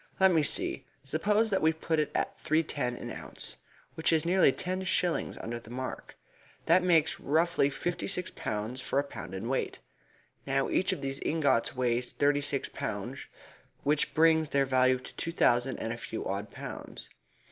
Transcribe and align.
"Let 0.19 0.31
me 0.33 0.41
see. 0.41 0.87
Suppose 1.03 1.51
that 1.51 1.61
we 1.61 1.71
put 1.73 1.99
it 1.99 2.09
at 2.15 2.35
three 2.39 2.63
ten 2.63 2.95
an 2.95 3.11
ounce, 3.11 3.57
which 3.93 4.11
is 4.11 4.25
nearly 4.25 4.51
ten 4.51 4.83
shillings 4.83 5.37
under 5.37 5.59
the 5.59 5.69
mark. 5.69 6.15
That 6.65 6.81
makes, 6.81 7.19
roughly, 7.19 7.69
fifty 7.69 8.07
six 8.07 8.31
pounds 8.31 8.81
for 8.81 8.97
a 8.97 9.03
pound 9.03 9.35
in 9.35 9.47
weight. 9.47 9.77
Now 10.47 10.71
each 10.71 10.91
of 10.91 11.01
these 11.01 11.19
ingots 11.21 11.75
weighs 11.75 12.13
thirty 12.13 12.41
six 12.41 12.67
pounds, 12.67 13.27
which 13.83 14.15
brings 14.15 14.49
their 14.49 14.65
value 14.65 14.97
to 14.97 15.15
two 15.17 15.31
thousand 15.31 15.77
and 15.77 15.93
a 15.93 15.97
few 15.99 16.25
odd 16.25 16.49
pounds. 16.49 17.11